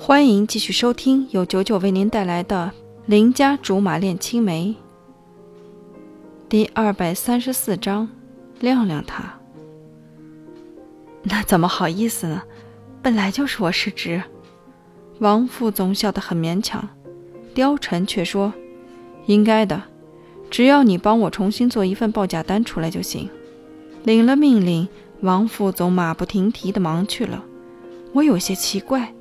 [0.00, 2.70] 欢迎继续收听由九九为您带来的
[3.06, 4.68] 《邻家竹马恋青梅》
[6.48, 8.08] 第二百三十四章。
[8.60, 9.38] 亮亮他，
[11.24, 12.42] 那怎么好意思呢？
[13.02, 14.22] 本来就是我失职。
[15.18, 16.88] 王副总笑得很勉强，
[17.54, 18.52] 貂蝉却说
[19.26, 19.82] ：“应该的，
[20.48, 23.28] 只要你帮我重新做一份报价单出来就行。”
[24.04, 24.88] 领了命令，
[25.20, 27.44] 王副总马不停蹄地忙去了。
[28.12, 29.12] 我有些奇怪。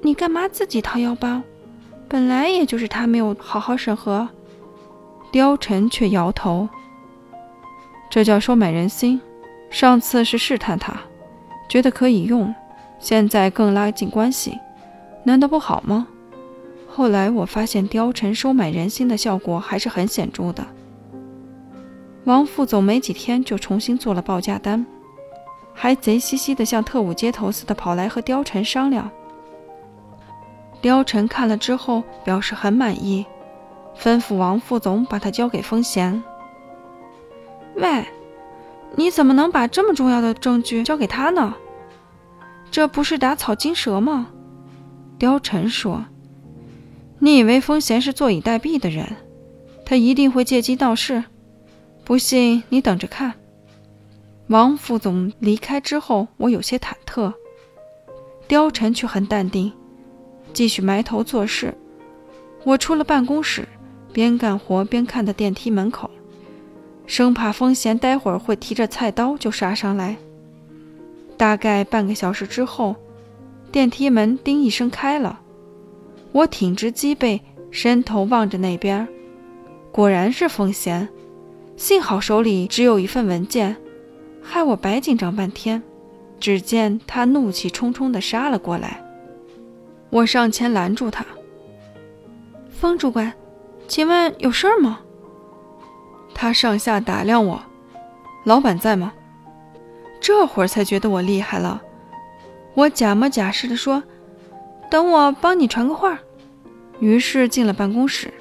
[0.00, 1.42] 你干嘛自己掏腰包？
[2.08, 4.28] 本来也就是他没有好好审核。
[5.32, 6.68] 貂蝉却摇头。
[8.08, 9.20] 这叫收买人心。
[9.70, 10.98] 上次是试探他，
[11.68, 12.54] 觉得可以用，
[12.98, 14.58] 现在更拉近关系，
[15.24, 16.06] 难道不好吗？
[16.88, 20.66] 后来我发现貂蝉收买人心的效果还是很显著的。
[22.24, 24.86] 王副总没几天就重新做了报价单，
[25.74, 29.10] 还贼兮兮的像特务接头似的跑来和貂蝉商量。
[30.82, 33.26] 貂蝉看了之后表示很满意，
[33.98, 36.22] 吩咐王副总把他交给风贤。
[37.74, 38.04] 喂，
[38.96, 41.54] 你怎么能把这么重要的证据交给他呢？
[42.70, 44.28] 这不是打草惊蛇吗？
[45.18, 46.04] 貂蝉说
[47.18, 49.16] ：“你以为风贤是坐以待毙的人？
[49.84, 51.24] 他一定会借机闹事。
[52.04, 53.34] 不信你等着看。”
[54.48, 57.32] 王副总离开之后，我有些忐忑，
[58.48, 59.72] 貂蝉却很淡定。
[60.52, 61.74] 继续埋头做事。
[62.64, 63.66] 我出了办公室，
[64.12, 66.10] 边干活边看着电梯门口，
[67.06, 70.16] 生怕风贤待会儿会提着菜刀就杀上来。
[71.36, 72.96] 大概半个小时之后，
[73.70, 75.40] 电梯门“叮”一声开了。
[76.32, 77.40] 我挺直脊背，
[77.70, 79.06] 伸头望着那边，
[79.92, 81.08] 果然是风贤。
[81.76, 83.76] 幸好手里只有一份文件，
[84.42, 85.82] 害我白紧张半天。
[86.40, 89.02] 只见他怒气冲冲地杀了过来。
[90.10, 91.24] 我上前拦住他。
[92.70, 93.32] 风主管，
[93.86, 95.00] 请问有事儿吗？
[96.34, 97.60] 他上下打量我，
[98.44, 99.12] 老板在吗？
[100.20, 101.82] 这会儿才觉得我厉害了。
[102.74, 104.02] 我假模假式的说
[104.90, 106.18] ：“等我帮你传个话。”
[107.00, 108.32] 于是进了办公室。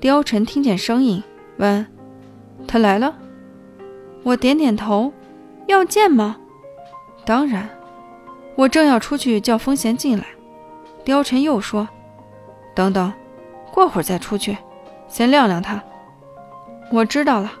[0.00, 1.22] 貂蝉听见声音，
[1.58, 1.86] 问
[2.66, 3.16] ：“他来了？”
[4.24, 5.12] 我点点头
[5.66, 6.36] ：“要见吗
[7.24, 7.68] ？”“当然。”
[8.56, 10.26] 我正要出去叫风贤进来。
[11.04, 11.88] 貂蝉又说
[12.74, 13.12] ：“等等，
[13.72, 14.56] 过会儿再出去，
[15.08, 15.82] 先晾晾他。”
[16.92, 17.52] 我知道了，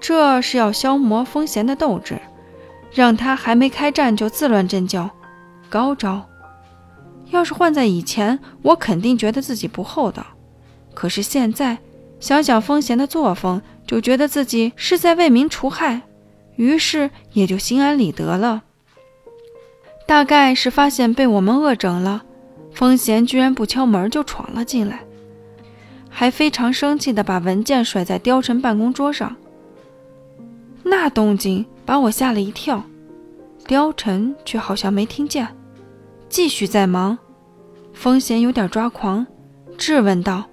[0.00, 2.20] 这是要消磨风贤的斗志，
[2.92, 5.10] 让他还没开战就自乱阵脚，
[5.68, 6.24] 高招。
[7.30, 10.24] 要是换在以前，我肯定觉得自己不厚道。
[10.94, 11.78] 可是现在
[12.20, 16.02] 想想风贤的作风，就觉得自己是在为民除害，
[16.56, 18.62] 于是也就心安理得了。
[20.06, 22.24] 大概是发现被我们恶整了。
[22.78, 25.00] 风贤居然不敲门就闯了进来，
[26.08, 29.34] 还非常生气地把文件甩在貂蝉办公桌上。
[30.84, 32.84] 那动静把我吓了一跳，
[33.66, 35.48] 貂蝉却好像没听见，
[36.28, 37.18] 继续在忙。
[37.92, 39.26] 风贤有点抓狂，
[39.76, 40.44] 质问道：“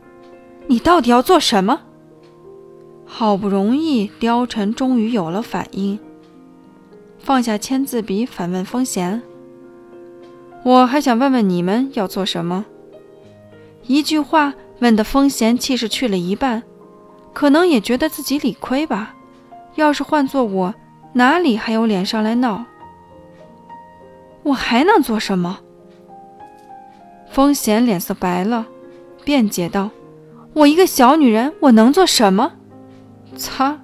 [0.66, 1.80] 你到底要做什么？”
[3.06, 6.00] 好不容易，貂蝉终于有了反应，
[7.20, 9.22] 放下签字笔，反问风贤。
[10.66, 12.66] 我还想问问你们要做什么？
[13.86, 16.64] 一句话问的风贤气势去了一半，
[17.34, 19.14] 可能也觉得自己理亏吧。
[19.76, 20.74] 要是换做我，
[21.14, 22.66] 哪里还有脸上来闹？
[24.42, 25.60] 我还能做什么？
[27.30, 28.66] 风贤脸色白了，
[29.24, 29.92] 辩解道
[30.54, 32.54] ：“我一个小女人，我能做什么？”
[33.38, 33.80] 擦，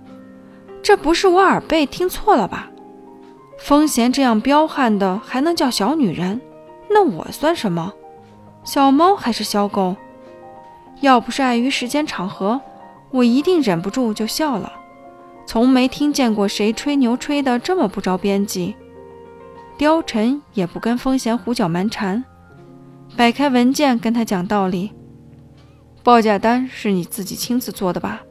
[0.81, 2.72] 这不是我耳背听错了吧？
[3.59, 6.42] 风贤这样彪悍的，还能叫小女人？
[6.94, 7.94] 那我算什么？
[8.63, 9.96] 小猫还是小狗？
[11.00, 12.62] 要不是碍于时间场合，
[13.09, 14.72] 我一定忍不住就笑了。
[15.47, 18.75] 从没听见过谁吹牛吹得这么不着边际。
[19.80, 22.24] 貂蝉也不跟风贤胡搅蛮缠，
[23.18, 24.92] 摆开文件跟他讲道理。
[26.04, 28.21] 报价单是你自己亲自做的吧？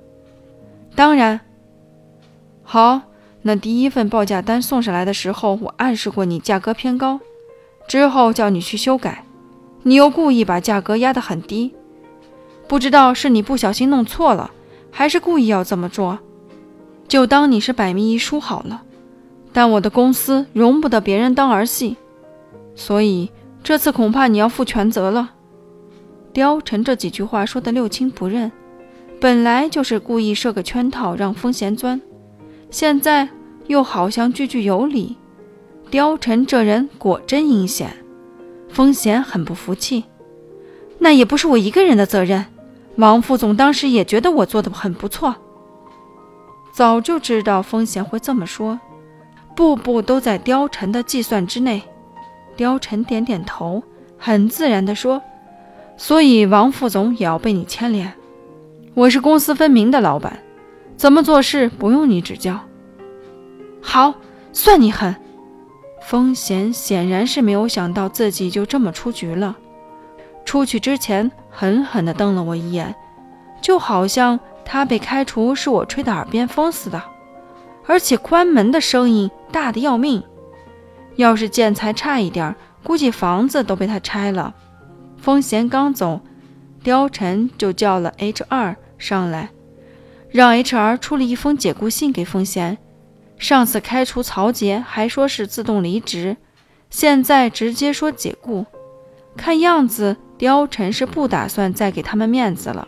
[0.94, 1.40] 当然。
[2.62, 3.00] 好，
[3.42, 7.18] 那第一份报价单送上来的时候，我暗示过你价格偏高。
[7.90, 9.24] 之后叫你去修改，
[9.82, 11.74] 你又故意把价格压得很低，
[12.68, 14.52] 不知道是你不小心弄错了，
[14.92, 16.20] 还是故意要这么做，
[17.08, 18.82] 就当你是百密一疏好了。
[19.52, 21.96] 但我的公司容不得别人当儿戏，
[22.76, 23.28] 所以
[23.64, 25.32] 这次恐怕你要负全责了。
[26.32, 28.52] 貂蝉这几句话说的六亲不认，
[29.20, 32.00] 本来就是故意设个圈套让风贤钻，
[32.70, 33.28] 现在
[33.66, 35.16] 又好像句句有理。
[35.90, 37.96] 貂蝉这人果真阴险，
[38.68, 40.04] 风贤很不服气
[41.00, 42.46] ：“那也不是我一个人的责任，
[42.94, 45.34] 王副总当时也觉得我做的很不错。”
[46.72, 48.78] 早就知道风贤会这么说，
[49.56, 51.82] 步步都在貂蝉的计算之内。
[52.56, 53.82] 貂蝉点点头，
[54.16, 55.20] 很自然地说
[55.98, 58.12] ：“所以王副总也要被你牵连。
[58.94, 60.38] 我是公私分明的老板，
[60.96, 62.60] 怎么做事不用你指教。”
[63.82, 64.14] 好，
[64.52, 65.16] 算你狠。
[66.02, 69.56] 风贤显然是没有想到自己就这么出局了，
[70.44, 72.94] 出去之前狠狠地瞪了我一眼，
[73.60, 77.02] 就好像他被开除是我吹的耳边风似的，
[77.86, 80.22] 而且关门的声音大的要命。
[81.16, 84.54] 要是建材差一点，估计房子都被他拆了。
[85.18, 86.20] 风贤刚走，
[86.82, 89.50] 貂蝉就叫了 H.R 上来，
[90.30, 92.78] 让 H.R 出了一封解雇信给风贤。
[93.40, 96.36] 上次开除曹杰还说是自动离职，
[96.90, 98.66] 现在直接说解雇，
[99.34, 102.86] 看样子貂蝉是不打算再给他们面子了。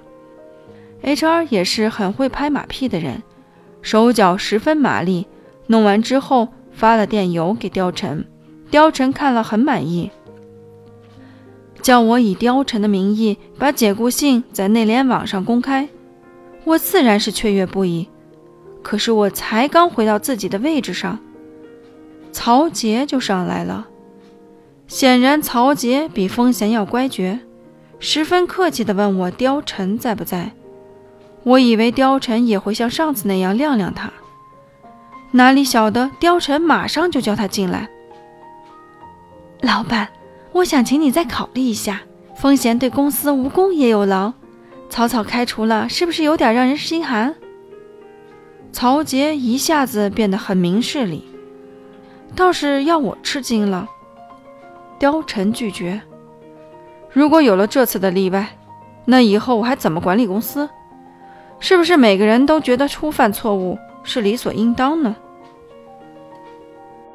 [1.00, 3.22] H.R 也是很会拍马屁的人，
[3.80, 5.26] 手脚十分麻利。
[5.68, 8.22] 弄完之后发了电邮给貂蝉，
[8.70, 10.10] 貂蝉看了很满意，
[11.80, 15.88] 叫我以貂蝉的名义把解雇信在内联网上公开，
[16.64, 18.06] 我自然是雀跃不已。
[18.82, 21.18] 可是我才刚回到自己的位置上，
[22.32, 23.86] 曹杰就上来了。
[24.88, 27.38] 显然，曹杰比风贤要乖觉，
[27.98, 30.52] 十分客气地问我貂蝉在不在。
[31.44, 34.12] 我以为貂蝉也会像上次那样晾晾他，
[35.30, 37.88] 哪里晓得貂蝉马上就叫他进来。
[39.60, 40.08] 老板，
[40.52, 42.02] 我想请你再考虑一下，
[42.36, 44.32] 风贤对公司无功也有劳，
[44.90, 47.34] 草草开除了，是不是有点让人心寒？
[48.72, 51.24] 曹杰一下子变得很明事理，
[52.34, 53.86] 倒是要我吃惊了。
[54.98, 56.00] 貂蝉拒绝。
[57.10, 58.48] 如果有了这次的例外，
[59.04, 60.68] 那以后我还怎么管理公司？
[61.60, 65.14] 是不是每个人都觉得初犯错误是理所应当呢？